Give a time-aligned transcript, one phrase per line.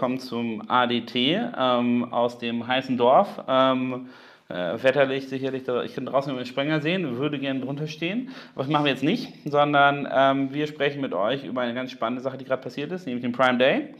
[0.00, 3.28] willkommen zum ADT ähm, aus dem heißen Dorf.
[3.46, 4.08] Ähm,
[4.48, 8.30] äh, wetterlich sicherlich, ich kann draußen über den Sprenger sehen, würde gerne drunter stehen.
[8.54, 11.90] Aber das machen wir jetzt nicht, sondern ähm, wir sprechen mit euch über eine ganz
[11.90, 13.94] spannende Sache, die gerade passiert ist, nämlich den Prime Day.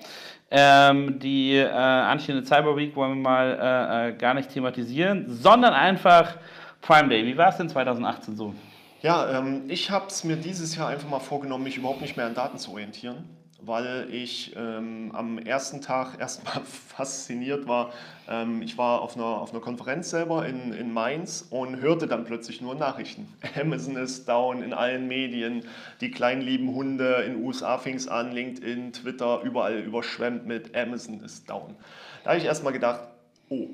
[0.51, 5.75] Ähm, die äh, anstehende Cyber Week wollen wir mal äh, äh gar nicht thematisieren, sondern
[5.75, 6.39] einfach
[6.81, 7.27] Prime Day.
[7.27, 8.55] Wie war es denn 2018 so?
[9.03, 12.25] Ja, ähm, ich habe es mir dieses Jahr einfach mal vorgenommen, mich überhaupt nicht mehr
[12.25, 17.93] an Daten zu orientieren weil ich ähm, am ersten Tag erstmal fasziniert war.
[18.29, 22.25] Ähm, ich war auf einer, auf einer Konferenz selber in, in Mainz und hörte dann
[22.25, 23.29] plötzlich nur Nachrichten.
[23.61, 25.65] Amazon ist down in allen Medien,
[26.01, 30.77] die kleinen lieben Hunde, in den USA fing es an, LinkedIn, Twitter, überall überschwemmt mit
[30.77, 31.77] Amazon ist down.
[32.25, 33.01] Da habe ich erstmal gedacht,
[33.49, 33.69] oh,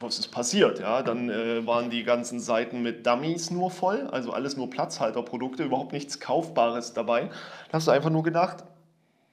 [0.00, 0.80] was ist passiert?
[0.80, 5.64] Ja, dann äh, waren die ganzen Seiten mit Dummies nur voll, also alles nur Platzhalterprodukte,
[5.64, 7.30] überhaupt nichts Kaufbares dabei.
[7.68, 8.64] Da hast du einfach nur gedacht,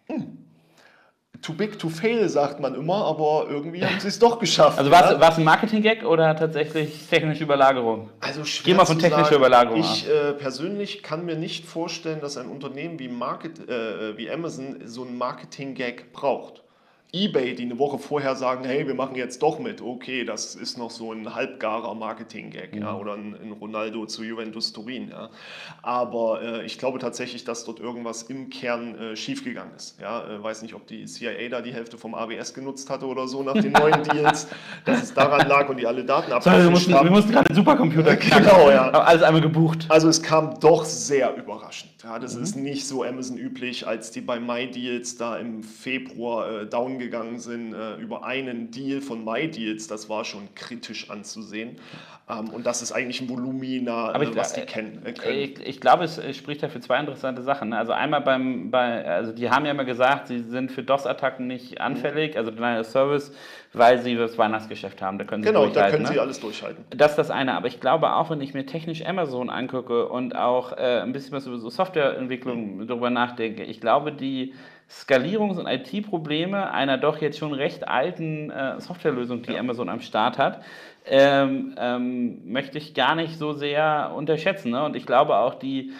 [0.07, 0.37] hm.
[1.41, 4.79] Too big to fail, sagt man immer, aber irgendwie haben sie es doch geschafft.
[4.79, 8.09] Also war es ein Marketing-Gag oder tatsächlich technische Überlagerung?
[8.19, 9.35] Also Geh mal von technischer sagen.
[9.35, 14.31] Überlagerung Ich äh, persönlich kann mir nicht vorstellen, dass ein Unternehmen wie, Market, äh, wie
[14.31, 16.64] Amazon so einen Marketing-Gag braucht
[17.13, 19.81] eBay, die eine Woche vorher sagen, hey, wir machen jetzt doch mit.
[19.81, 22.81] Okay, das ist noch so ein halbgarer Marketing-Gag mhm.
[22.81, 25.09] ja, oder ein, ein, Ronaldo zu Juventus Turin.
[25.09, 25.29] Ja.
[25.81, 29.99] Aber äh, ich glaube tatsächlich, dass dort irgendwas im Kern äh, schiefgegangen ist.
[30.01, 30.27] Ja.
[30.27, 33.43] Äh, weiß nicht, ob die CIA da die Hälfte vom AWS genutzt hatte oder so
[33.43, 34.47] nach den neuen Deals,
[34.83, 37.05] dass es daran lag und die alle Daten abgefischt wir mussten, haben.
[37.05, 38.45] Wir mussten gerade einen Supercomputer knacken.
[38.45, 38.91] Genau, ja.
[38.91, 39.85] Haben alles einmal gebucht.
[39.87, 41.91] Also es kam doch sehr überraschend.
[42.03, 42.43] Ja, das mhm.
[42.43, 47.39] ist nicht so Amazon üblich, als die bei MyDeals da im Februar äh, down gegangen
[47.39, 49.87] sind äh, über einen Deal von MyDeals.
[49.87, 51.77] Das war schon kritisch anzusehen.
[52.27, 55.05] Ähm, und das ist eigentlich ein Volumina, Aber ich, was die kennen.
[55.05, 57.69] Äh, ich, ich, glaube, es spricht ja für zwei interessante Sachen.
[57.69, 57.77] Ne?
[57.77, 61.81] Also einmal beim, bei, also die haben ja immer gesagt, sie sind für DOS-Attacken nicht
[61.81, 62.39] anfällig, mhm.
[62.39, 63.31] also Denial Service,
[63.73, 65.19] weil sie das Weihnachtsgeschäft haben.
[65.19, 66.09] Da können sie genau, da können ne?
[66.09, 66.83] sie alles durchhalten.
[66.89, 67.53] Das ist das eine.
[67.53, 71.33] Aber ich glaube auch, wenn ich mir technisch Amazon angucke und auch äh, ein bisschen
[71.33, 72.87] was über so Softwareentwicklung mhm.
[72.87, 74.55] darüber nachdenke, ich glaube, die
[74.89, 79.59] Skalierungs- und IT-Probleme einer doch jetzt schon recht alten äh, Softwarelösung, die ja.
[79.59, 80.63] Amazon am Start hat,
[81.05, 84.71] ähm, ähm, möchte ich gar nicht so sehr unterschätzen.
[84.71, 84.83] Ne?
[84.83, 85.91] Und ich glaube auch, die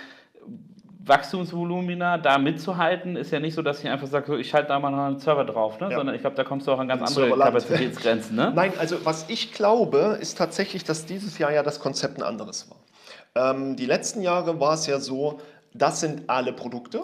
[1.06, 4.79] Wachstumsvolumina da mitzuhalten, ist ja nicht so, dass ich einfach sage, so, ich schalte da
[4.79, 5.91] mal noch einen Server drauf, ne?
[5.91, 5.97] Ja.
[5.97, 7.38] sondern ich glaube, da kommst du auch an ganz andere.
[7.38, 8.35] Kapazitätsgrenzen.
[8.35, 8.51] Ne?
[8.56, 12.69] Nein, also was ich glaube, ist tatsächlich, dass dieses Jahr ja das Konzept ein anderes
[12.72, 13.51] war.
[13.51, 15.40] Ähm, die letzten Jahre war es ja so,
[15.74, 17.03] das sind alle Produkte,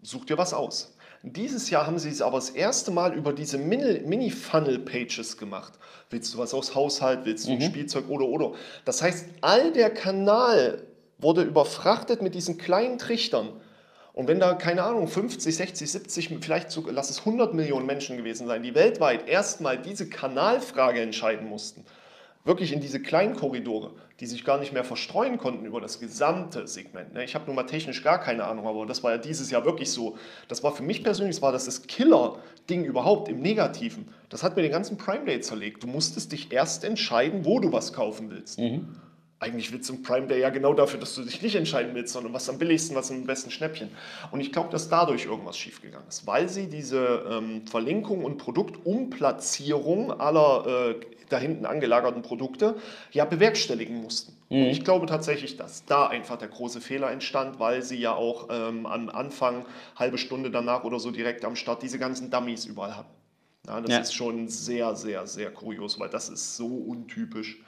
[0.00, 0.96] such dir was aus.
[1.22, 5.74] Dieses Jahr haben sie es aber das erste Mal über diese Mini-Funnel-Pages gemacht.
[6.10, 7.62] Willst du was aus Haushalt, willst du ein mhm.
[7.62, 8.52] Spielzeug oder oder.
[8.84, 10.82] Das heißt, all der Kanal
[11.18, 13.50] wurde überfrachtet mit diesen kleinen Trichtern.
[14.12, 18.16] Und wenn da, keine Ahnung, 50, 60, 70, vielleicht so, lass es 100 Millionen Menschen
[18.16, 21.86] gewesen sein, die weltweit erstmal diese Kanalfrage entscheiden mussten,
[22.44, 26.66] wirklich in diese kleinen Korridore, die sich gar nicht mehr verstreuen konnten über das gesamte
[26.66, 27.14] Segment.
[27.14, 27.24] Ne?
[27.24, 29.90] Ich habe nun mal technisch gar keine Ahnung, aber das war ja dieses Jahr wirklich
[29.90, 30.16] so.
[30.48, 34.08] Das war für mich persönlich, das war das, das Killer-Ding überhaupt im Negativen.
[34.28, 35.82] Das hat mir den ganzen Prime Day zerlegt.
[35.82, 38.58] Du musstest dich erst entscheiden, wo du was kaufen willst.
[38.58, 38.96] Mhm.
[39.42, 42.12] Eigentlich willst du im Prime Day ja genau dafür, dass du dich nicht entscheiden willst,
[42.12, 43.90] sondern was am billigsten, was am besten Schnäppchen.
[44.30, 50.12] Und ich glaube, dass dadurch irgendwas schiefgegangen ist, weil sie diese ähm, Verlinkung und Produktumplatzierung
[50.20, 52.76] aller äh, da hinten angelagerten Produkte
[53.10, 54.36] ja bewerkstelligen mussten.
[54.48, 54.62] Mhm.
[54.62, 58.48] Und ich glaube tatsächlich, dass da einfach der große Fehler entstand, weil sie ja auch
[58.50, 59.66] ähm, am Anfang,
[59.96, 63.10] halbe Stunde danach oder so direkt am Start, diese ganzen Dummies überall hatten.
[63.66, 63.98] Ja, das ja.
[63.98, 67.58] ist schon sehr, sehr, sehr kurios, weil das ist so untypisch.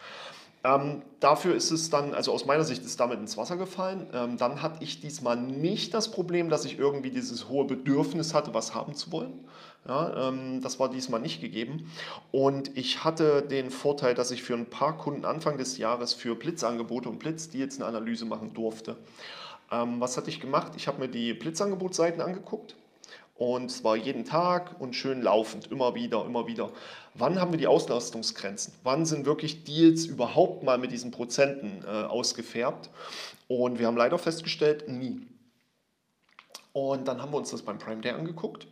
[0.64, 4.06] Ähm, dafür ist es dann, also aus meiner Sicht ist damit ins Wasser gefallen.
[4.14, 8.54] Ähm, dann hatte ich diesmal nicht das Problem, dass ich irgendwie dieses hohe Bedürfnis hatte,
[8.54, 9.44] was haben zu wollen.
[9.86, 11.92] Ja, ähm, das war diesmal nicht gegeben.
[12.32, 16.34] Und ich hatte den Vorteil, dass ich für ein paar Kunden Anfang des Jahres für
[16.34, 18.96] Blitzangebote und Blitzdeals eine Analyse machen durfte.
[19.70, 20.72] Ähm, was hatte ich gemacht?
[20.76, 22.74] Ich habe mir die Blitzangebotsseiten angeguckt
[23.44, 26.70] und zwar jeden Tag und schön laufend, immer wieder, immer wieder.
[27.12, 28.72] Wann haben wir die Auslastungsgrenzen?
[28.82, 32.88] Wann sind wirklich Deals überhaupt mal mit diesen Prozenten äh, ausgefärbt?
[33.46, 35.20] Und wir haben leider festgestellt, nie.
[36.72, 38.66] Und dann haben wir uns das beim Prime Day angeguckt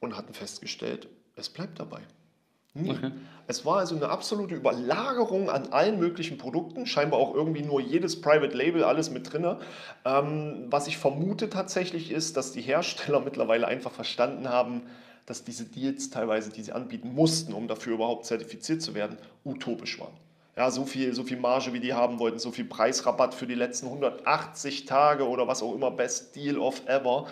[0.00, 2.00] und hatten festgestellt, es bleibt dabei.
[2.72, 2.92] Nie.
[2.92, 3.10] Okay.
[3.48, 8.20] Es war also eine absolute Überlagerung an allen möglichen Produkten, scheinbar auch irgendwie nur jedes
[8.20, 9.56] Private Label, alles mit drin.
[10.04, 14.82] Ähm, was ich vermute tatsächlich ist, dass die Hersteller mittlerweile einfach verstanden haben,
[15.26, 19.98] dass diese Deals teilweise, die sie anbieten mussten, um dafür überhaupt zertifiziert zu werden, utopisch
[20.00, 20.14] waren.
[20.56, 23.54] Ja, so viel, so viel Marge, wie die haben wollten, so viel Preisrabatt für die
[23.54, 27.26] letzten 180 Tage oder was auch immer, Best Deal of Ever.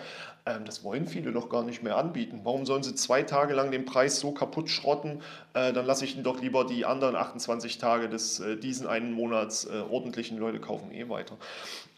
[0.47, 2.41] Ähm, das wollen viele doch gar nicht mehr anbieten.
[2.43, 5.21] Warum sollen sie zwei Tage lang den Preis so kaputt schrotten?
[5.55, 9.13] Äh, dann lasse ich ihnen doch lieber die anderen 28 Tage des äh, diesen einen
[9.13, 11.37] Monats äh, ordentlichen Leute kaufen eh weiter.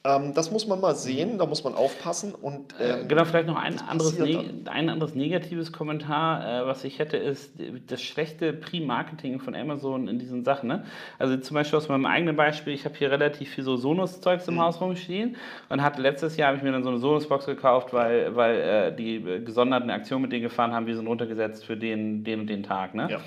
[0.03, 2.33] Ähm, das muss man mal sehen, da muss man aufpassen.
[2.33, 7.17] Und, äh, ähm, genau, vielleicht noch ein anderes, ein anderes negatives Kommentar, was ich hätte,
[7.17, 7.53] ist
[7.87, 10.69] das schlechte Pre-Marketing von Amazon in diesen Sachen.
[10.69, 10.85] Ne?
[11.17, 14.55] Also zum Beispiel aus meinem eigenen Beispiel, ich habe hier relativ viel so Sonos-Zeugs im
[14.55, 14.61] mhm.
[14.61, 15.35] Haus rumstehen
[15.69, 18.95] und hatte letztes Jahr habe ich mir dann so eine Sonos-Box gekauft, weil, weil äh,
[18.95, 22.63] die gesonderten Aktionen mit denen gefahren haben, wir sind runtergesetzt für den, den und den
[22.63, 22.95] Tag.
[22.95, 23.07] Ne?
[23.09, 23.19] Ja.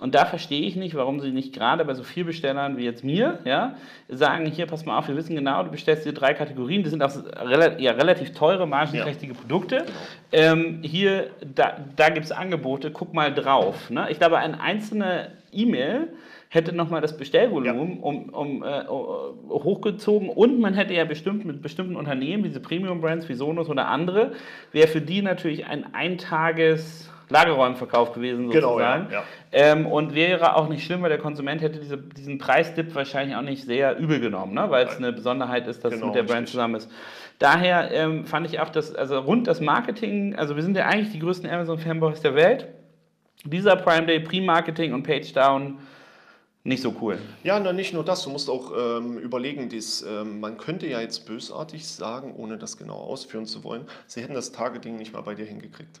[0.00, 3.04] Und da verstehe ich nicht, warum sie nicht gerade bei so viel Bestellern wie jetzt
[3.04, 3.74] mir ja,
[4.08, 7.02] sagen, hier, pass mal auf, wir wissen genau, du bestellst dir drei Kategorien, das sind
[7.02, 9.38] auch rel ja, relativ teure, margenträchtige ja.
[9.38, 9.76] Produkte.
[9.76, 9.92] Genau.
[10.32, 13.90] Ähm, hier, da, da gibt es Angebote, guck mal drauf.
[13.90, 14.06] Ne?
[14.10, 16.08] Ich glaube, eine einzelne E-Mail
[16.50, 18.02] hätte nochmal das Bestellvolumen ja.
[18.02, 23.34] um, um, äh, hochgezogen und man hätte ja bestimmt mit bestimmten Unternehmen, diese Premium-Brands wie
[23.34, 24.32] Sonos oder andere,
[24.72, 29.06] wäre für die natürlich ein Eintages- Lagerräumverkauf gewesen sozusagen.
[29.06, 29.24] Genau, ja, ja.
[29.52, 33.42] Ähm, und wäre auch nicht schlimm, weil der Konsument hätte diese, diesen Preisdip wahrscheinlich auch
[33.42, 34.66] nicht sehr übel genommen, ne?
[34.68, 36.50] weil es eine Besonderheit ist, dass genau, es mit der Brand richtig.
[36.50, 36.90] zusammen ist.
[37.38, 41.12] Daher ähm, fand ich auch, dass, also rund das Marketing, also wir sind ja eigentlich
[41.12, 42.66] die größten Amazon-Fanboys der Welt.
[43.44, 45.78] Dieser Prime Day, Pre-Marketing und Page Down
[46.62, 47.18] nicht so cool.
[47.42, 51.00] Ja, na, nicht nur das, du musst auch ähm, überlegen, dies, ähm, man könnte ja
[51.00, 55.22] jetzt bösartig sagen, ohne das genau ausführen zu wollen, sie hätten das Targeting nicht mal
[55.22, 56.00] bei dir hingekriegt.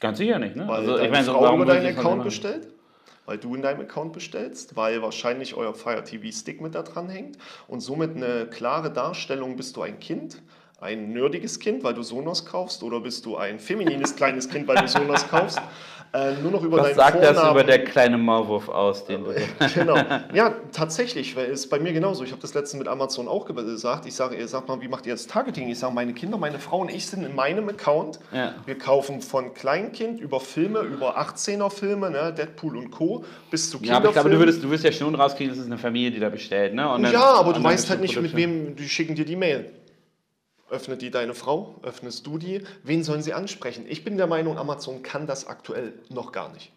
[0.00, 0.66] Ganz sicher nicht, ne?
[0.66, 2.68] Weil also, ich meine, Frau warum über deinen Account bestellt?
[3.26, 7.08] Weil du in deinem Account bestellst, weil wahrscheinlich euer Fire TV Stick mit da dran
[7.08, 7.36] hängt
[7.68, 10.40] und somit eine klare Darstellung, bist du ein Kind,
[10.80, 14.76] ein nerdiges Kind, weil du Sonos kaufst, oder bist du ein feminines kleines Kind, weil
[14.76, 15.60] du Sonos kaufst?
[16.12, 17.34] Äh, nur noch über Was sagt Vornamen.
[17.34, 19.34] das über der kleine Maulwurf aus, den du.
[19.74, 19.96] genau.
[20.32, 22.24] Ja, tatsächlich, weil es bei mir genauso.
[22.24, 24.06] Ich habe das letzte mit Amazon auch gesagt.
[24.06, 25.68] Ich sage, ihr sagt mal, wie macht ihr jetzt Targeting?
[25.68, 28.18] Ich sage, meine Kinder, meine Frau und ich sind in meinem Account.
[28.32, 28.54] Ja.
[28.64, 33.24] Wir kaufen von Kleinkind über Filme, über 18er Filme, ne, Deadpool und Co.
[33.50, 33.88] bis zu Kinderfilmen.
[33.92, 36.10] Ja, aber ich glaube, du würdest, du wirst ja schon rauskriegen, das ist eine Familie,
[36.10, 36.72] die da bestellt.
[36.74, 36.82] Ne?
[36.82, 39.70] Dann, ja, aber du weißt halt nicht, mit wem, die schicken dir die Mail.
[40.70, 41.76] Öffnet die deine Frau?
[41.82, 42.62] Öffnest du die?
[42.82, 43.86] Wen sollen sie ansprechen?
[43.88, 46.70] Ich bin der Meinung, Amazon kann das aktuell noch gar nicht.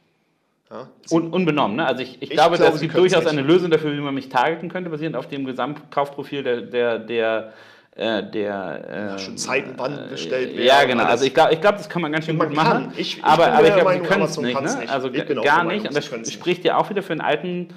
[0.70, 1.86] Ja, Un unbenommen, ne?
[1.86, 4.30] Also ich, ich, ich glaube, glaube, es gibt durchaus eine Lösung dafür, wie man mich
[4.30, 7.54] targeten könnte, basierend auf dem Gesamtkaufprofil der, der, der
[7.94, 10.66] äh, der äh, ja, schon Zeitenband bestellt werden.
[10.66, 11.04] Ja, genau.
[11.04, 12.94] Also ich glaube, ich glaub, das kann man ganz schön man gut machen.
[12.96, 14.86] Ich, ich aber, aber ich glaube, sie können es nicht, ne?
[14.88, 15.12] Also
[15.44, 15.86] gar nicht.
[15.86, 17.74] Und das spricht ja auch wieder für einen alten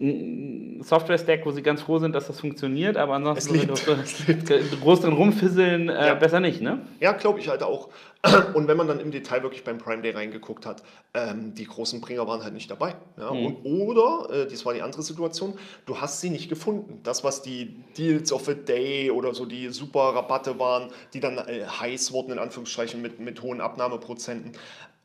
[0.00, 3.58] Software-Stack, wo sie ganz froh sind, dass das funktioniert, aber ansonsten
[4.80, 6.14] groß drin rumfisseln, äh, ja.
[6.14, 6.82] besser nicht, ne?
[7.00, 7.88] Ja, glaube ich halt auch.
[8.54, 10.82] Und wenn man dann im Detail wirklich beim Prime Day reingeguckt hat,
[11.14, 12.94] ähm, die großen Bringer waren halt nicht dabei.
[13.16, 13.32] Ja?
[13.32, 13.46] Mhm.
[13.46, 15.54] Und, oder, äh, das war die andere Situation,
[15.86, 17.00] du hast sie nicht gefunden.
[17.02, 21.38] Das, was die Deals of the Day oder so die super Rabatte waren, die dann
[21.38, 24.52] äh, heiß wurden, in Anführungsstrichen, mit, mit hohen Abnahmeprozenten,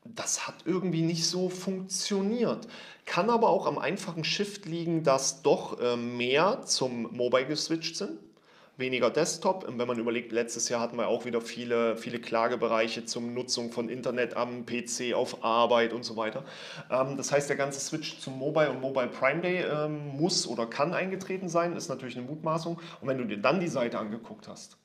[0.06, 2.68] das hat irgendwie nicht so funktioniert.
[3.06, 8.20] Kann aber auch am einfachen Shift liegen, dass doch äh, mehr zum Mobile geswitcht sind.
[8.76, 9.68] Weniger Desktop.
[9.68, 13.72] Und wenn man überlegt, letztes Jahr hatten wir auch wieder viele, viele Klagebereiche zur Nutzung
[13.72, 16.44] von Internet am PC, auf Arbeit und so weiter.
[16.90, 20.66] Ähm, das heißt, der ganze Switch zum Mobile und Mobile Prime Day ähm, muss oder
[20.66, 22.80] kann eingetreten sein, ist natürlich eine Mutmaßung.
[23.00, 24.78] Und wenn du dir dann die Seite angeguckt hast,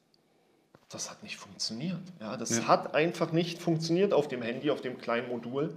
[0.88, 2.00] das hat nicht funktioniert.
[2.18, 2.66] Ja, das ja.
[2.66, 5.76] hat einfach nicht funktioniert auf dem Handy, auf dem kleinen Modul.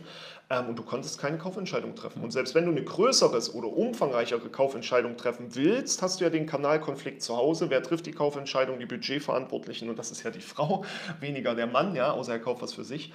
[0.49, 2.23] Ähm, und du konntest keine Kaufentscheidung treffen.
[2.23, 6.45] Und selbst wenn du eine größere oder umfangreichere Kaufentscheidung treffen willst, hast du ja den
[6.45, 7.69] Kanalkonflikt zu Hause.
[7.69, 8.79] Wer trifft die Kaufentscheidung?
[8.79, 9.89] Die Budgetverantwortlichen.
[9.89, 10.85] Und das ist ja die Frau,
[11.19, 13.11] weniger der Mann, ja, außer er kauft was für sich.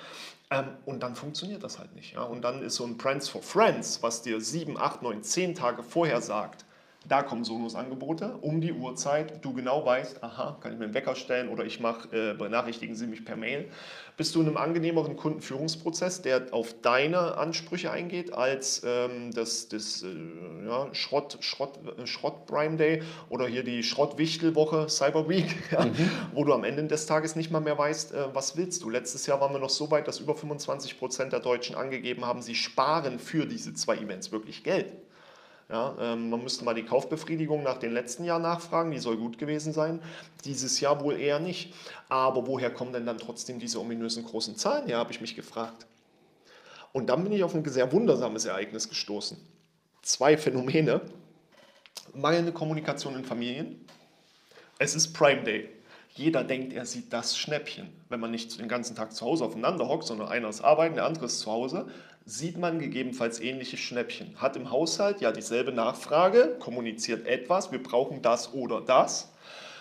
[0.50, 2.12] Ähm, und dann funktioniert das halt nicht.
[2.12, 2.24] Ja.
[2.24, 5.82] Und dann ist so ein Friends for Friends, was dir sieben, acht, neun, zehn Tage
[5.82, 6.65] vorher sagt,
[7.08, 9.44] da kommen Sonos-Angebote um die Uhrzeit.
[9.44, 12.94] Du genau weißt, aha, kann ich mir einen Wecker stellen oder ich mache, äh, benachrichtigen
[12.94, 13.68] Sie mich per Mail.
[14.16, 20.02] Bist du in einem angenehmeren Kundenführungsprozess, der auf deine Ansprüche eingeht, als ähm, das, das
[20.02, 25.84] äh, ja, Schrott, Schrott, äh, Schrott Prime Day oder hier die Schrott-Wichtel-Woche Cyber Week, ja,
[25.84, 26.10] mhm.
[26.32, 28.90] wo du am Ende des Tages nicht mal mehr weißt, äh, was willst du.
[28.90, 32.40] Letztes Jahr waren wir noch so weit, dass über 25 Prozent der Deutschen angegeben haben,
[32.40, 34.86] sie sparen für diese zwei Events wirklich Geld.
[35.68, 39.36] Ja, ähm, man müsste mal die Kaufbefriedigung nach den letzten Jahren nachfragen, die soll gut
[39.36, 40.00] gewesen sein.
[40.44, 41.74] Dieses Jahr wohl eher nicht.
[42.08, 45.86] Aber woher kommen denn dann trotzdem diese ominösen großen Zahlen her, habe ich mich gefragt.
[46.92, 49.36] Und dann bin ich auf ein sehr wundersames Ereignis gestoßen.
[50.02, 51.00] Zwei Phänomene.
[52.14, 53.84] Mangelnde Kommunikation in Familien.
[54.78, 55.75] Es ist Prime Day.
[56.16, 57.92] Jeder denkt, er sieht das Schnäppchen.
[58.08, 61.04] Wenn man nicht den ganzen Tag zu Hause aufeinander hockt, sondern einer ist arbeiten, der
[61.04, 61.88] andere ist zu Hause,
[62.24, 64.34] sieht man gegebenenfalls ähnliche Schnäppchen.
[64.40, 69.30] Hat im Haushalt ja dieselbe Nachfrage, kommuniziert etwas, wir brauchen das oder das.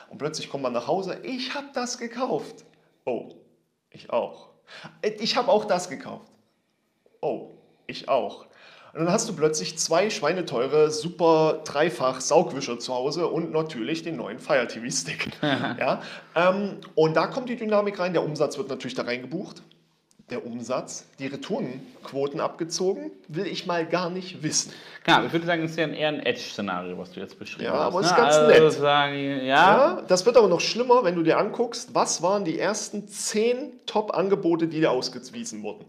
[0.09, 2.65] Und plötzlich kommt man nach Hause, ich habe das gekauft.
[3.05, 3.29] Oh,
[3.91, 4.49] Ich auch.
[5.01, 6.31] Äh, Ich habe auch das gekauft.
[7.21, 7.51] Oh,
[7.87, 8.45] ich auch.
[8.95, 14.15] Und dann hast du plötzlich zwei schweineteure, super dreifach Saugwischer zu Hause und natürlich den
[14.15, 15.31] neuen Fire TV Stick.
[15.41, 16.01] ja,
[16.33, 18.13] ähm, und da kommt die Dynamik rein.
[18.13, 19.61] Der Umsatz wird natürlich da reingebucht.
[20.29, 24.71] Der Umsatz, die Retourenquoten abgezogen, will ich mal gar nicht wissen.
[25.03, 27.73] Klar, ich würde sagen, es ist ja eher ein Edge-Szenario, was du jetzt beschrieben Ja,
[27.73, 27.79] hast.
[27.81, 28.11] aber es ne?
[28.11, 28.71] ist ganz also nett.
[28.71, 32.57] Sagen, ja, Ja, das wird aber noch schlimmer, wenn du dir anguckst, was waren die
[32.57, 35.83] ersten zehn Top-Angebote, die dir ausgewiesen wurden.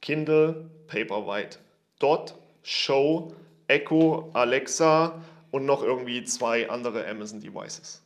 [0.00, 1.58] Kindle, Paperwhite,
[1.98, 3.32] Dot, Show,
[3.66, 8.02] Echo, Alexa und noch irgendwie zwei andere Amazon Devices.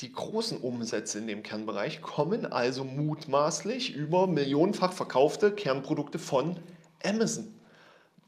[0.00, 6.56] Die großen Umsätze in dem Kernbereich kommen also mutmaßlich über millionenfach verkaufte Kernprodukte von
[7.04, 7.54] Amazon.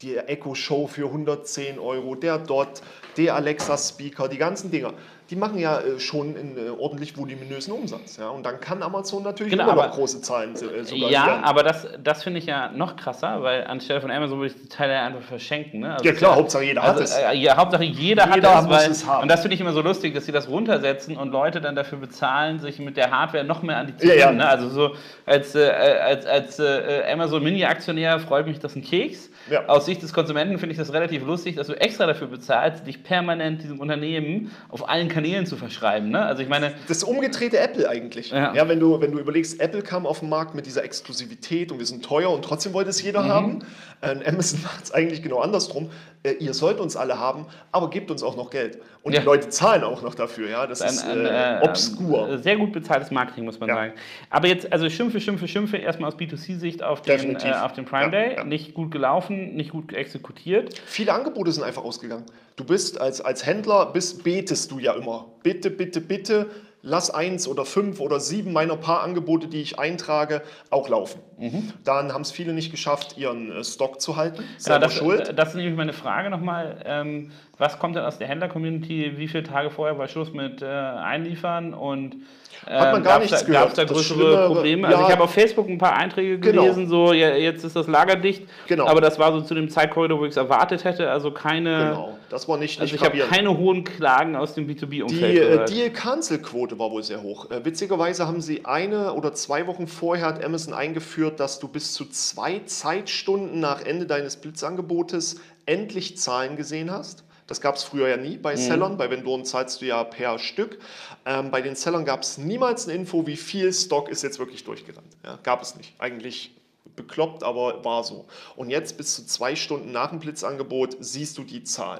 [0.03, 2.81] Die Echo Show für 110 Euro, der Dot,
[3.17, 4.93] der Alexa Speaker, die ganzen Dinger,
[5.33, 8.17] die machen ja äh, schon einen äh, ordentlich voluminösen Umsatz.
[8.17, 8.29] Ja?
[8.29, 11.63] Und dann kann Amazon natürlich Genau, immer noch aber- große Zahlen äh, sogar ja aber
[11.63, 14.99] das, das finde ich ja noch krasser, weil anstelle von Amazon würde ich die Teile
[14.99, 15.79] einfach verschenken.
[15.79, 15.93] Ne?
[15.93, 17.17] Also Ja klar, ist Hauptsache jeder hat Also, es.
[17.17, 19.23] äh, ja, Hauptsache jeder, Jeder hat das, weil, es haben.
[19.23, 21.97] und das finde ich immer so lustig, dass sie das runtersetzen und Leute dann dafür
[21.97, 24.31] bezahlen, sich mit der Hardware noch mehr an die zu Ja, ja.
[24.31, 24.47] Ne?
[24.47, 24.91] Also so
[25.25, 29.31] als, äh, als, als äh, Amazon Mini-Aktionär freut mich das ein Keks.
[29.49, 29.65] Ja.
[29.67, 33.03] Aus Sicht des Konsumenten finde ich das relativ lustig, dass du extra dafür bezahlst, dich
[33.03, 36.09] permanent diesem Unternehmen auf allen Kanälen zu verschreiben.
[36.09, 36.25] Ne?
[36.25, 38.31] Also ich meine, Das umgedrehte Apple eigentlich.
[38.31, 38.53] Ja.
[38.53, 38.67] Ja.
[38.67, 41.85] wenn, du, wenn du überlegst, Apple kam auf den Markt mit dieser Exklusivität und wir
[41.85, 43.05] sind teuer und trotzdem wollte es Mhm.
[43.05, 43.59] jeder haben.
[44.01, 45.89] Äh, Amazon macht es eigentlich genau andersrum.
[46.23, 48.79] Äh, ihr sollt uns alle haben, aber gebt uns auch noch Geld.
[49.01, 49.19] Und Ja.
[49.19, 50.49] die Leute zahlen auch noch dafür.
[50.49, 52.29] Ja, das ist ein, äh, äh, obskur.
[52.29, 53.75] äh, Sehr gut bezahltes Marketing, muss man Ja.
[53.75, 53.93] sagen.
[54.29, 58.11] Aber jetzt, also Schimpfe, Schimpfe, Schimpfe, erstmal aus B2C-Sicht auf, den, äh, auf den Prime
[58.11, 58.43] Day.
[58.45, 60.81] Nicht gut gelaufen, nicht gut exekutiert.
[60.85, 62.25] Viele Angebote sind einfach ausgegangen.
[62.55, 65.02] Du bist als, als Händler, bist, betest du ja immer.
[65.43, 66.49] Bitte, bitte, bitte,
[66.83, 71.21] lass eins oder fünf oder sieben meiner paar Angebote, die ich eintrage, auch laufen.
[71.37, 71.73] Mhm.
[71.83, 74.43] Dann haben es viele nicht geschafft, ihren äh, Stock zu halten.
[74.57, 75.33] Selber das, schuld.
[75.35, 76.83] das ist nämlich meine Frage nochmal.
[76.85, 79.13] Ähm, was kommt denn aus der Händler-Community?
[79.17, 81.73] Wie viele Tage vorher war Schluss mit äh, Einliefern?
[81.73, 82.17] Und
[82.65, 83.63] Hat man gar nichts da, gehört.
[83.63, 84.87] Gab's da größere Probleme?
[84.87, 85.07] Also ja.
[85.07, 86.63] ich habe auf Facebook ein paar Einträge Genau.
[86.63, 88.43] gelesen, so ja, jetzt ist das Lager dicht.
[88.67, 88.87] Genau.
[88.87, 91.09] Aber das war so zu dem Zeitkorridor, wo ich es erwartet hätte.
[91.09, 94.67] Also keine, Genau, das war nicht, also nicht ich habe keine hohen Klagen aus dem
[94.67, 95.69] Die B2B-Umfeld äh, gehört.
[95.69, 97.49] Deal-Cancel-Quote war wohl sehr hoch.
[97.51, 101.93] Äh, witzigerweise haben sie eine oder zwei Wochen vorher hat Amazon eingeführt, dass du bis
[101.93, 107.23] zu zwei Zeitstunden nach Ende deines Blitzangebotes endlich Zahlen gesehen hast.
[107.47, 108.97] Das gab es früher ja nie bei Sellern.
[108.97, 110.79] Bei Vendoren zahlst du ja per Stück.
[111.25, 114.63] Ähm, bei den Sellern gab es niemals eine Info, wie viel Stock ist jetzt wirklich
[114.63, 115.17] durchgerannt.
[115.23, 115.93] Ja, gab es nicht.
[115.99, 116.51] Eigentlich
[116.95, 118.25] bekloppt, aber war so.
[118.55, 121.99] Und jetzt bis zu zwei Stunden nach dem Blitzangebot siehst du die Zahl.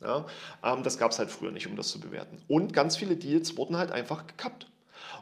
[0.00, 0.26] Ja,
[0.64, 2.40] ähm, das gab es halt früher nicht, um das zu bewerten.
[2.46, 4.66] Und ganz viele Deals wurden halt einfach gekappt.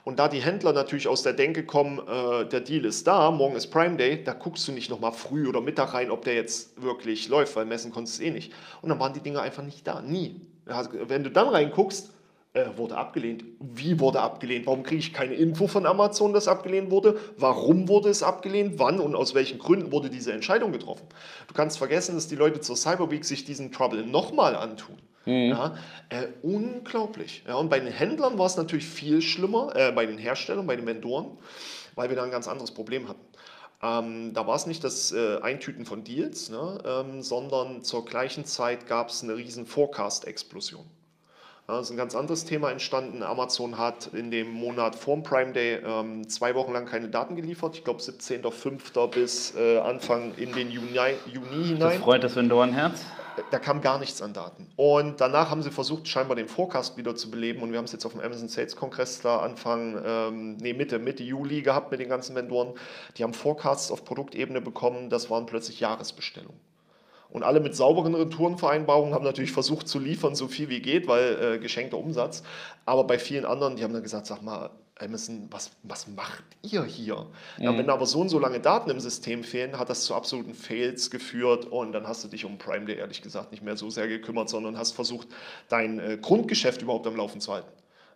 [0.07, 3.57] Und da die Händler natürlich aus der Denke kommen, äh, der Deal ist da, morgen
[3.57, 6.81] ist Prime Day, da guckst du nicht nochmal früh oder Mittag rein, ob der jetzt
[6.81, 8.53] wirklich läuft, weil messen konntest du eh nicht.
[8.83, 10.43] Und dann waren die Dinger einfach nicht da, nie.
[10.69, 12.13] Ja, Wenn du dann reinguckst,
[12.57, 13.45] äh, wurde abgelehnt.
[13.61, 14.67] Wie wurde abgelehnt?
[14.67, 17.19] Warum kriege ich keine Info von Amazon, dass abgelehnt wurde?
[17.37, 18.79] Warum wurde es abgelehnt?
[18.79, 21.07] Wann und aus welchen Gründen wurde diese Entscheidung getroffen?
[21.49, 24.97] Du kannst vergessen, dass die Leute zur Cyber Week sich diesen Trouble nochmal antun.
[25.27, 25.77] Ja,
[26.09, 27.43] äh, unglaublich.
[27.49, 30.77] Ja, und bei den Händlern war es natürlich viel schlimmer, äh, bei den Herstellern, bei
[30.77, 31.37] den Vendoren,
[31.97, 33.27] weil wir da ein ganz anderes Problem hatten.
[33.83, 38.45] Ähm, da war es nicht das äh, Eintüten von Deals, ne, ähm, sondern zur gleichen
[38.45, 40.87] Zeit gab es eine riesen Forecast-Explosion.
[41.67, 43.25] Das ist ein ganz anderes Thema entstanden.
[43.25, 47.75] Amazon hat in dem Monat vorm Prime Day ähm, zwei Wochen lang keine Daten geliefert.
[47.75, 49.09] Ich glaube 17.05.
[49.09, 50.97] bis äh, Anfang in den Juni,
[51.27, 52.01] Juni das hinein.
[52.01, 53.05] freut das Vendorenherz.
[53.51, 54.69] Da kam gar nichts an Daten.
[54.77, 57.63] Und danach haben sie versucht, scheinbar den Forecast wieder zu beleben.
[57.63, 61.01] Und wir haben es jetzt auf dem Amazon Sales Kongress da Anfang, ähm, nee, Mitte,
[61.01, 62.75] Mitte Juli gehabt mit den ganzen Vendoren.
[63.17, 65.11] Die haben Forecasts auf Produktebene bekommen.
[65.11, 66.59] Das waren plötzlich Jahresbestellungen.
[67.29, 71.55] Und alle mit sauberen Retourenvereinbarungen haben natürlich versucht zu liefern, so viel wie geht, weil
[71.55, 72.43] äh, geschenkter Umsatz.
[72.85, 76.83] Aber bei vielen anderen, die haben dann gesagt, sag mal, Amazon, was, was macht ihr
[76.85, 77.27] hier?
[77.59, 80.55] Ja, wenn aber so und so lange Daten im System fehlen, hat das zu absoluten
[80.55, 83.91] Fails geführt und dann hast du dich um Prime Day ehrlich gesagt nicht mehr so
[83.91, 85.29] sehr gekümmert, sondern hast versucht,
[85.69, 87.69] dein äh, Grundgeschäft überhaupt am Laufen zu halten.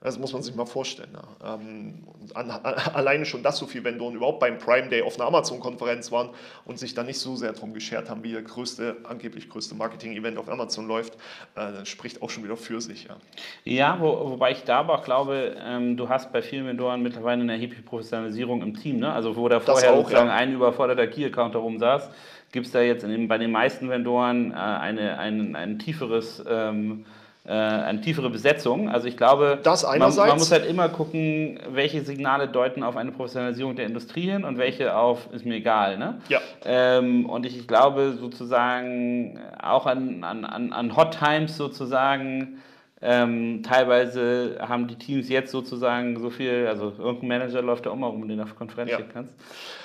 [0.02, 1.10] Das muss man sich mal vorstellen.
[1.12, 1.54] Ja.
[1.56, 5.28] Ähm, an, an, alleine schon, dass so viele Vendoren überhaupt beim Prime Day auf einer
[5.28, 6.30] Amazon-Konferenz waren
[6.64, 10.38] und sich da nicht so sehr darum geschert haben, wie der größte, angeblich größte Marketing-Event
[10.38, 11.16] auf Amazon läuft,
[11.54, 13.08] äh, das spricht auch schon wieder für sich.
[13.08, 13.16] Ja.
[13.64, 17.42] Ja, wo, wobei ich da aber auch glaube, ähm, du hast bei vielen Vendoren mittlerweile
[17.42, 19.00] eine erhebliche Professionalisierung im Team.
[19.00, 19.12] Ne?
[19.12, 20.34] Also wo da vorher auch, sozusagen ja.
[20.34, 22.08] ein überforderter Key-Account rumsaß,
[22.52, 27.04] gibt es da jetzt den, bei den meisten Vendoren äh, eine, ein, ein tieferes ähm,
[27.04, 28.90] äh, eine tiefere Besetzung.
[28.90, 33.12] Also ich glaube, Das man, man muss halt immer gucken, welche Signale deuten auf eine
[33.12, 35.96] Professionalisierung der Industrie hin und welche auf, ist mir egal.
[35.96, 36.20] Ne?
[36.28, 36.40] Ja.
[36.64, 42.60] Ähm, und ich, ich glaube sozusagen auch an, an an Hot Times sozusagen,
[43.02, 47.96] ähm, teilweise haben die Teams jetzt sozusagen so viel, also irgendein Manager läuft da auch
[47.96, 48.98] mal rum, den du auf Konferenz Ja.
[48.98, 49.34] schicken kannst.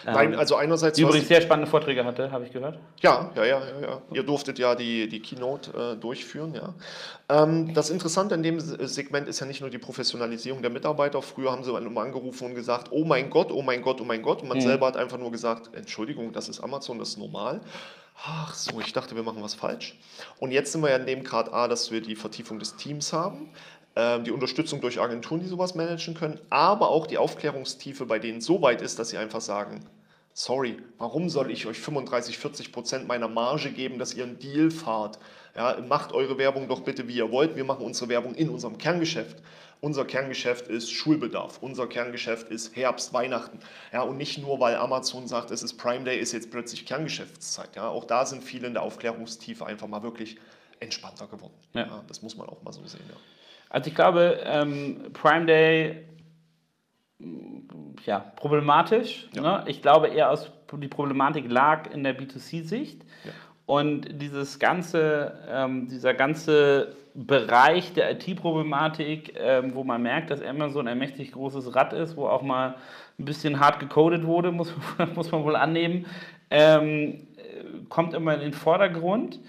[0.06, 2.78] Nein, Ähm, also einerseits die übrigens sehr spannende Vorträge hatte, habe ich gehört.
[3.02, 4.02] Ja, ja, ja, ja, ja.
[4.12, 6.74] Ihr durftet ja die, die Keynote äh, durchführen, ja.
[7.30, 11.22] Ähm, das Interessante in dem Se- Segment ist ja nicht nur die Professionalisierung der Mitarbeiter.
[11.22, 14.22] Früher haben sie immer angerufen und gesagt, oh mein Gott, oh mein Gott, oh mein
[14.22, 14.42] Gott.
[14.42, 17.62] Und man selber hat einfach nur gesagt, Entschuldigung, das ist Amazon, das ist normal.
[18.24, 19.98] Ach so, ich dachte, wir machen was falsch.
[20.40, 23.14] Und jetzt sind wir ja in dem Grad A, dass wir die Vertiefung des Teams
[23.14, 23.50] haben,
[23.96, 28.42] ähm, die Unterstützung durch Agenturen, die sowas managen können, aber auch die Aufklärungstiefe bei denen
[28.42, 29.86] so weit ist, dass sie einfach sagen,
[30.34, 34.72] sorry, warum soll ich euch 35, 40 Prozent meiner Marge geben, dass ihr einen Deal
[34.72, 35.20] fahrt?
[35.56, 37.56] Ja, macht eure Werbung doch bitte, wie ihr wollt.
[37.56, 39.38] Wir machen unsere Werbung in unserem Kerngeschäft.
[39.82, 41.60] Unser Kerngeschäft ist Schulbedarf.
[41.62, 43.60] Unser Kerngeschäft ist Herbst, Weihnachten.
[43.94, 47.76] Ja, und nicht nur, weil Amazon sagt, es ist Prime Day, ist jetzt plötzlich Kerngeschäftszeit.
[47.76, 50.38] Ja, auch da sind viele in der Aufklärungstiefe einfach mal wirklich
[50.80, 51.54] entspannter geworden.
[51.74, 52.04] Ja.
[52.08, 53.04] das muss man auch mal so sehen.
[53.10, 53.16] Ja.
[53.70, 56.06] Also ich glaube, ähm, Prime Day,
[58.06, 59.30] ja, problematisch.
[59.34, 59.64] Ne?
[59.68, 63.04] Ich glaube eher aus, die Problematik lag in der B2C-Sicht.
[63.24, 63.32] Ja.
[63.66, 70.88] Und dieses ganze, ähm, dieser ganze Bereich der IT-Problematik, ähm, wo man merkt, dass Amazon
[70.88, 72.76] ein mächtig großes Rad ist, wo auch mal
[73.18, 74.74] ein bisschen hart gecodet wurde, muss,
[75.16, 76.06] muss man wohl annehmen,
[76.52, 79.40] ähm, äh, kommt immer in den Vordergrund.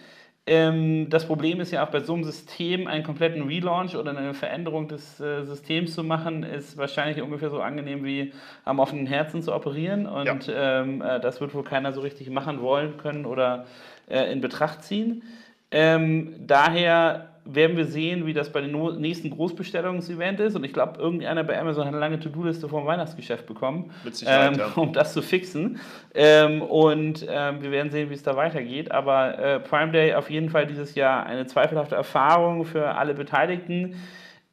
[0.49, 4.33] Ähm, das Problem ist ja auch bei so einem System einen kompletten Relaunch oder eine
[4.33, 8.33] Veränderung des äh, Systems zu machen, ist wahrscheinlich ungefähr so angenehm wie
[8.65, 10.07] am offenen Herzen zu operieren.
[10.07, 13.67] Und ähm, äh, das wird wohl keiner so richtig machen wollen können oder
[14.09, 15.25] äh, in Betracht ziehen.
[15.73, 20.57] Ähm, daher werden wir sehen, wie das bei dem no- nächsten Großbestellungsevent ist.
[20.57, 23.93] Und ich glaube, irgendeiner bei Amazon hat eine lange To-Do-Liste vom Weihnachtsgeschäft bekommen,
[24.27, 24.67] ähm, ja.
[24.75, 25.81] um das zu fixen.
[26.15, 28.91] Ähm, und ähm, wir werden sehen, wie es da weitergeht.
[28.91, 33.97] Aber äh, Prime Day auf jeden Fall dieses Jahr eine zweifelhafte Erfahrung für alle Beteiligten.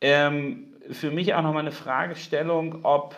[0.01, 3.15] Ähm, für mich auch nochmal eine Fragestellung, ob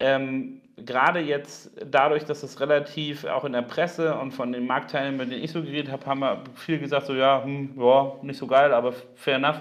[0.00, 5.26] ähm, gerade jetzt dadurch, dass es relativ auch in der Presse und von den Marktteilnehmern,
[5.28, 8.38] mit denen ich so geredet habe, haben wir viel gesagt, so ja, hm, ja, nicht
[8.38, 9.60] so geil, aber fair enough,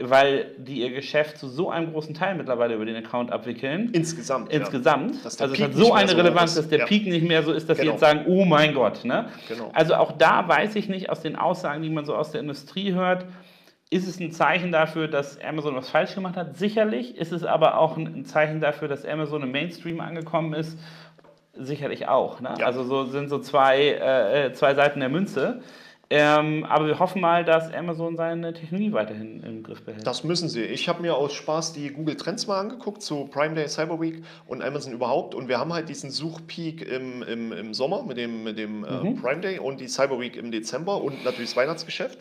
[0.00, 3.90] weil die ihr Geschäft zu so einem großen Teil mittlerweile über den Account abwickeln.
[3.92, 4.50] Insgesamt.
[4.52, 4.58] ja.
[4.60, 5.16] Insgesamt.
[5.22, 6.86] Der Also es hat so eine so Relevanz, dass der Ja.
[6.86, 7.92] Peak nicht mehr so ist, dass sie Genau.
[7.94, 9.04] jetzt sagen, oh mein Gott.
[9.04, 9.28] Ne?
[9.48, 9.70] Genau.
[9.74, 12.92] Also auch da weiß ich nicht, aus den Aussagen, die man so aus der Industrie
[12.94, 13.26] hört,
[13.92, 16.56] ist es ein Zeichen dafür, dass Amazon was falsch gemacht hat?
[16.56, 17.18] Sicherlich.
[17.18, 20.78] Ist es aber auch ein Zeichen dafür, dass Amazon im Mainstream angekommen ist?
[21.54, 22.40] Sicherlich auch.
[22.40, 22.54] Ne?
[22.58, 22.64] Ja.
[22.64, 25.60] Also so sind so zwei, äh, äh, zwei Seiten der Münze.
[26.14, 30.06] Ähm, aber wir hoffen mal, dass Amazon seine Technologie weiterhin im Griff behält.
[30.06, 30.60] Das müssen sie.
[30.60, 34.22] Ich habe mir aus Spaß die Google Trends mal angeguckt zu Prime Day, Cyber Week
[34.46, 35.34] und Amazon überhaupt.
[35.34, 38.88] Und wir haben halt diesen Suchpeak im, im, im Sommer mit dem, mit dem äh,
[39.22, 42.18] Prime Day und die Cyber Week im Dezember und natürlich das Weihnachtsgeschäft.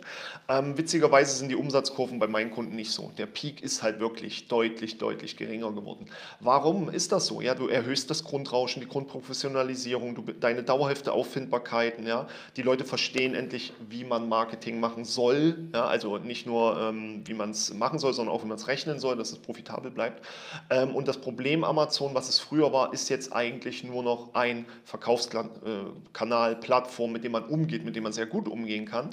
[0.47, 3.11] Ähm, witzigerweise sind die Umsatzkurven bei meinen Kunden nicht so.
[3.17, 6.05] Der Peak ist halt wirklich deutlich, deutlich geringer geworden.
[6.39, 7.41] Warum ist das so?
[7.41, 12.07] Ja, du erhöhst das Grundrauschen, die Grundprofessionalisierung, du, deine dauerhafte Auffindbarkeiten.
[12.07, 12.27] Ja?
[12.55, 15.69] Die Leute verstehen endlich, wie man Marketing machen soll.
[15.73, 15.85] Ja?
[15.85, 18.99] Also nicht nur, ähm, wie man es machen soll, sondern auch, wie man es rechnen
[18.99, 20.25] soll, dass es profitabel bleibt.
[20.69, 24.65] Ähm, und das Problem Amazon, was es früher war, ist jetzt eigentlich nur noch ein
[24.85, 29.09] Verkaufskanal, Plattform, mit dem man umgeht, mit dem man sehr gut umgehen kann.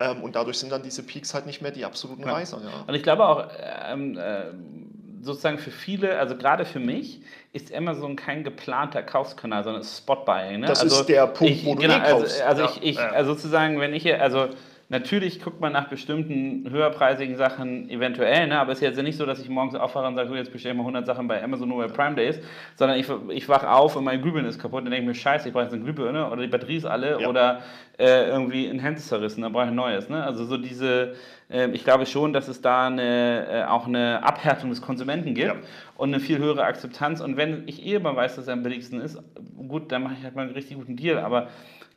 [0.00, 2.32] Ähm, und dadurch sind dann diese Peaks halt nicht mehr die absoluten Ja.
[2.32, 2.60] Reißer.
[2.62, 2.84] Ja.
[2.86, 3.48] Und ich glaube auch,
[3.90, 4.46] ähm, äh,
[5.22, 7.20] sozusagen für viele, also gerade für mich,
[7.52, 10.60] ist Amazon kein geplanter Kaufskanal, sondern Spot-Buying.
[10.60, 10.66] Ne?
[10.66, 12.42] Das also ist der Punkt, ich, wo du genau, eh also, kaufst.
[12.42, 13.10] also Ja, ich, ich ja.
[13.10, 14.48] also sozusagen, wenn ich hier, also
[14.92, 18.60] natürlich guckt man nach bestimmten höherpreisigen Sachen eventuell, ne?
[18.60, 20.74] aber es ist jetzt nicht so, dass ich morgens aufwache und sage, so, jetzt bestelle
[20.74, 22.38] ich mal 100 Sachen bei Amazon nur bei Prime Days,
[22.76, 25.52] sondern ich, ich wache auf und mein Glühbirne ist kaputt und denke mir, scheiße, ich
[25.52, 27.28] brauche jetzt eine Glühbirne oder die Batterie ist alle Ja.
[27.28, 27.62] oder
[27.98, 30.08] äh, irgendwie ein Hemd ist zerrissen, dann brauche ich ein neues.
[30.08, 30.22] Ne?
[30.22, 31.14] Also so diese,
[31.50, 35.48] äh, ich glaube schon, dass es da eine, äh, auch eine Abhärtung des Konsumenten gibt
[35.48, 35.54] Ja.
[35.96, 37.20] und eine viel höhere Akzeptanz.
[37.20, 39.18] Und wenn ich eh immer weiß, dass er am billigsten ist,
[39.68, 41.18] gut, dann mache ich halt mal einen richtig guten Deal.
[41.18, 41.48] Aber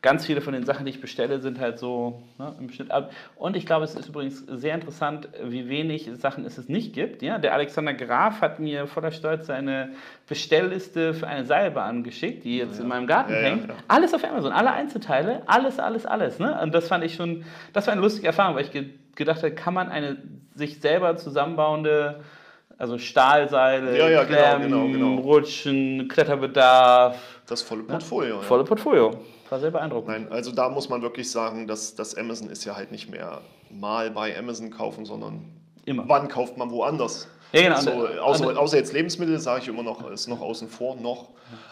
[0.06, 3.12] ganz viele von den Sachen, die ich bestelle, sind halt so ne, im Schnitt ab.
[3.36, 7.24] Und ich glaube, es ist übrigens sehr interessant, wie wenig Sachen es nicht gibt.
[7.24, 7.40] Ja?
[7.40, 9.90] Der Alexander Graf hat mir voller Stolz seine
[10.28, 13.68] Bestellliste für eine Seilbahn geschickt, die jetzt in meinem Garten Ja, ja, hängt.
[13.68, 13.74] ja.
[13.88, 16.38] Alles auf Amazon, alle Einzelteile, alles, alles, alles.
[16.40, 16.60] Ne?
[16.62, 19.52] Und das fand ich schon, das war eine lustige Erfahrung, weil ich ge gedacht habe,
[19.56, 20.18] kann man eine
[20.56, 22.20] sich selber zusammenbauende,
[22.78, 25.22] also Stahlseile, Ja, ja, genau, Klemmen, genau, genau.
[25.22, 28.36] Rutschen, Kletterbedarf, Das volle Portfolio.
[28.36, 28.42] Ja.
[28.42, 29.12] volle Portfolio.
[29.52, 30.08] War sehr beeindruckend.
[30.08, 33.42] Nein, also da muss man wirklich sagen, dass das Amazon ist ja halt nicht mehr
[33.70, 35.46] mal bei Amazon kaufen, sondern
[35.86, 36.08] Immer.
[36.08, 37.28] wann kauft man woanders?
[37.52, 37.80] Ja, genau.
[37.80, 41.30] So, außer, außer jetzt Lebensmittel, sage ich immer noch, ist noch außen vor noch.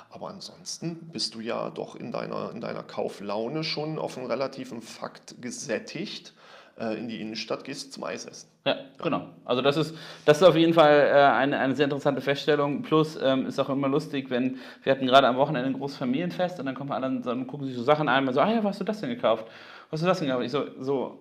[0.09, 4.81] Aber ansonsten bist du ja doch in deiner, in deiner Kauflaune schon auf einen relativen
[4.81, 6.33] Fakt gesättigt.
[6.79, 8.49] Äh, in die Innenstadt gehst zum Eis essen.
[8.65, 9.27] Ja, genau.
[9.45, 12.81] Also das ist, das ist auf jeden Fall äh, eine, eine sehr interessante Feststellung.
[12.81, 16.59] Plus ähm, ist auch immer lustig, wenn wir hatten gerade am Wochenende ein großes Familienfest
[16.59, 18.57] und dann kommen alle und dann gucken sich so Sachen an und so, ah ja,
[18.63, 19.45] was hast du das denn gekauft?
[19.91, 20.45] Was hast du das denn gekauft?
[20.45, 21.19] Ich so, so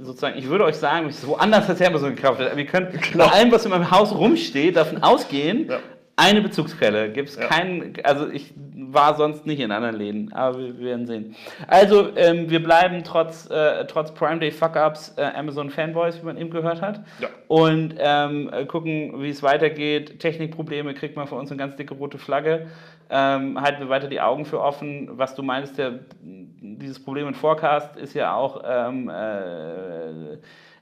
[0.00, 2.40] sozusagen, ich würde euch sagen, wenn ich so anders als Amazon gekauft.
[2.40, 5.80] Wir können bei allem, was in meinem Haus rumsteht, davon ausgehen, Ja.
[6.18, 7.10] Eine Bezugsquelle.
[7.10, 7.46] Gibt es Ja.
[7.46, 11.36] keinen, also ich war sonst nicht in anderen Läden, aber wir werden sehen.
[11.66, 16.36] Also, ähm, wir bleiben trotz, äh, trotz Prime Day Fuck-Ups äh, Amazon Fanboys, wie man
[16.36, 17.00] eben gehört hat.
[17.20, 17.28] Ja.
[17.46, 20.18] Und ähm, äh, gucken, wie es weitergeht.
[20.18, 22.66] Technikprobleme kriegt man von uns eine ganz dicke rote Flagge.
[23.10, 25.10] Ähm, halten wir weiter die Augen für offen.
[25.12, 30.38] Was du meinst, der, dieses Problem mit Forecast ist ja auch, ähm, äh,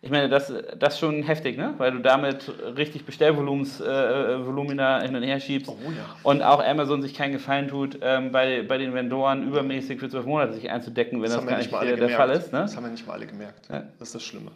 [0.07, 1.75] ich meine, das, das ist schon heftig, ne?
[1.79, 5.69] weil du damit richtig Bestellvolumens, äh, Volumina hin und her schiebst.
[5.69, 6.05] Oh ja.
[6.23, 10.25] Und auch Amazon sich keinen Gefallen tut, ähm, bei, bei den Vendoren übermäßig für zwölf
[10.25, 12.17] Monate sich einzudecken, wenn das, haben gar ja nicht der, der.
[12.17, 12.53] Fall ist.
[12.53, 12.61] Ne?
[12.61, 13.69] Das haben ja nicht mal alle gemerkt.
[13.69, 13.83] Ja.
[13.99, 14.53] Das ist das Schlimme.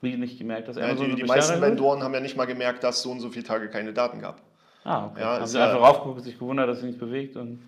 [0.00, 1.62] Wie nicht gemerkt, dass Ja, Amazon die, so die bestellt meisten?
[1.62, 4.40] Vendoren haben ja nicht mal gemerkt, dass so und so viele Tage keine Daten gab.
[4.82, 5.20] Ah, okay.
[5.20, 7.36] Ja, haben sie ja- einfach raufgeguckt, sich gewundert, dass sich nichts bewegt.
[7.36, 7.60] Und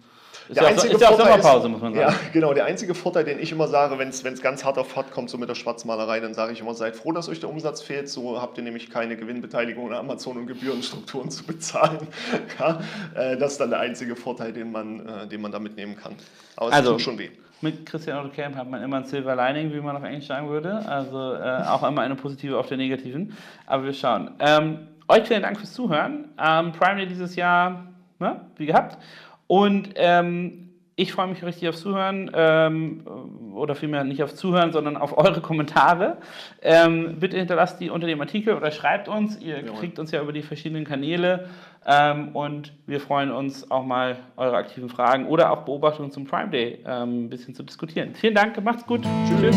[0.51, 2.13] ist Der ja, einzige ist ja auch Vorteil Sommerpause, ist, muss man sagen.
[2.13, 2.53] Ja, genau.
[2.53, 5.39] Der einzige Vorteil, den ich immer sage, wenn es ganz hart auf hart kommt, so
[5.39, 8.09] mit der Schwarzmalerei, dann sage ich immer, seid froh, dass euch der Umsatz fehlt.
[8.09, 12.07] So habt ihr nämlich keine Gewinnbeteiligung an Amazon und Gebührenstrukturen zu bezahlen.
[12.59, 12.81] Ja,
[13.15, 16.15] äh, das ist dann der einzige Vorteil, den man, äh, den man da mitnehmen kann.
[16.57, 17.31] Aber es Also- tut schon weh.
[17.63, 20.49] Mit Christian Otto Camp hat man immer ein Silver Lining, wie man auf Englisch sagen
[20.49, 20.83] würde.
[20.87, 23.37] Also äh, auch immer eine positive auf der negativen.
[23.67, 24.31] Aber wir schauen.
[24.39, 26.31] Ähm, euch vielen Dank fürs Zuhören.
[26.43, 27.85] Ähm, Prime Day dieses Jahr,
[28.19, 28.97] ne, wie gehabt.
[29.51, 32.31] Und ähm, ich freue mich richtig aufs Zuhören.
[32.33, 33.03] Ähm,
[33.53, 36.19] oder vielmehr nicht aufs Zuhören, sondern auf eure Kommentare.
[36.63, 39.41] Ähm, bitte hinterlasst die unter dem Artikel oder schreibt uns.
[39.41, 39.81] Ihr Jawohl.
[39.81, 41.49] kriegt uns ja über die verschiedenen Kanäle.
[41.85, 46.51] Ähm, und wir freuen uns auch mal eure aktiven Fragen oder auch Beobachtungen zum Prime
[46.51, 48.15] Day ähm, ein bisschen zu diskutieren.
[48.15, 49.05] Vielen Dank, macht's gut.
[49.27, 49.57] Tschüss.